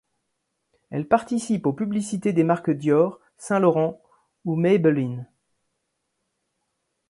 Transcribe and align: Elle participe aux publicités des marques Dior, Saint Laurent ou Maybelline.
Elle 0.89 1.07
participe 1.07 1.67
aux 1.67 1.73
publicités 1.73 2.33
des 2.33 2.43
marques 2.43 2.71
Dior, 2.71 3.19
Saint 3.37 3.59
Laurent 3.59 4.01
ou 4.45 4.55
Maybelline. 4.55 5.27